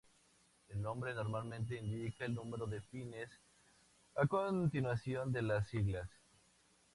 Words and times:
El 0.69 0.81
nombre 0.81 1.13
normalmente 1.13 1.75
indica 1.77 2.25
el 2.25 2.33
número 2.33 2.65
de 2.65 2.81
pines 2.81 3.29
a 4.15 4.25
continuación 4.25 5.31
de 5.31 5.43
las 5.43 5.67
siglas. 5.67 6.09